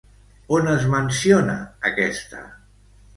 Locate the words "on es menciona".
0.59-1.57